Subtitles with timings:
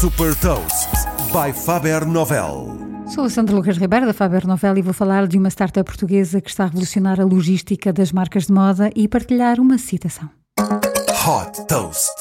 [0.00, 0.90] Super Toast
[1.32, 2.68] by Faber Novel.
[3.08, 6.38] Sou a Sandra Lucas Ribeiro da Faber Novel e vou falar de uma startup portuguesa
[6.38, 10.28] que está a revolucionar a logística das marcas de moda e partilhar uma citação.
[10.60, 12.12] Hot Toast.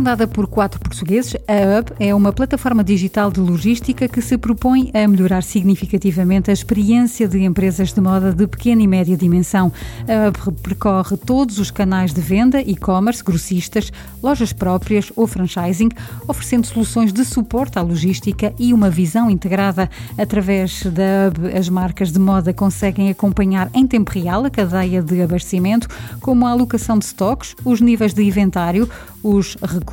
[0.00, 4.90] Fundada por quatro portugueses, a Hub é uma plataforma digital de logística que se propõe
[4.94, 9.70] a melhorar significativamente a experiência de empresas de moda de pequena e média dimensão.
[10.08, 13.92] A Hub percorre todos os canais de venda, e-commerce, grossistas,
[14.22, 15.90] lojas próprias ou franchising,
[16.26, 19.90] oferecendo soluções de suporte à logística e uma visão integrada.
[20.16, 25.20] Através da Hub, as marcas de moda conseguem acompanhar em tempo real a cadeia de
[25.20, 25.88] abastecimento,
[26.22, 28.88] como a alocação de estoques, os níveis de inventário,
[29.22, 29.89] os recursos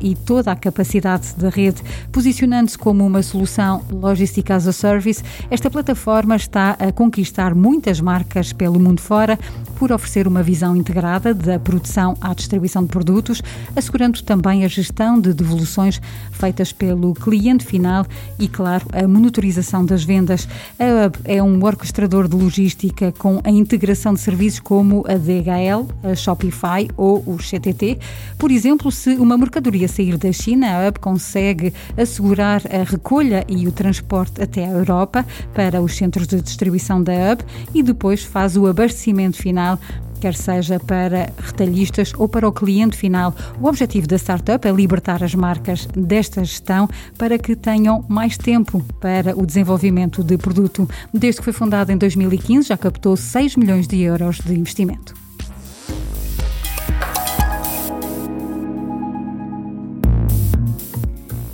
[0.00, 1.82] e toda a capacidade da rede.
[2.12, 8.52] Posicionando-se como uma solução logística as a service, esta plataforma está a conquistar muitas marcas
[8.52, 9.38] pelo mundo fora
[9.78, 13.40] por oferecer uma visão integrada da produção à distribuição de produtos,
[13.74, 16.00] assegurando também a gestão de devoluções
[16.32, 18.04] feitas pelo cliente final
[18.38, 20.46] e, claro, a monitorização das vendas.
[20.78, 25.88] A Hub é um orquestrador de logística com a integração de serviços como a DHL,
[26.02, 27.98] a Shopify ou o CTT.
[28.36, 33.66] Por exemplo, se uma mercadoria sair da China, a Hub consegue assegurar a recolha e
[33.66, 37.44] o transporte até a Europa para os centros de distribuição da Hub
[37.74, 39.78] e depois faz o abastecimento final
[40.18, 43.34] quer seja para retalhistas ou para o cliente final.
[43.60, 48.84] O objetivo da startup é libertar as marcas desta gestão para que tenham mais tempo
[49.00, 50.88] para o desenvolvimento de produto.
[51.14, 55.27] Desde que foi fundada em 2015, já captou 6 milhões de euros de investimento.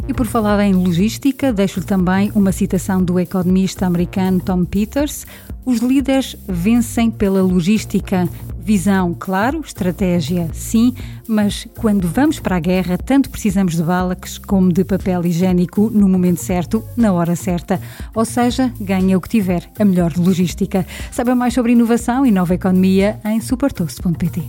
[0.06, 5.27] E por falar em logística, deixo também uma citação do economista americano Tom Peters.
[5.64, 8.28] Os líderes vencem pela logística.
[8.61, 10.94] Visão, claro, estratégia, sim,
[11.28, 16.08] mas quando vamos para a guerra, tanto precisamos de balas como de papel higiênico no
[16.08, 17.80] momento certo, na hora certa.
[18.14, 20.86] Ou seja, ganha o que tiver, a melhor logística.
[21.12, 24.48] Saiba mais sobre inovação e nova economia em supertoast.pt.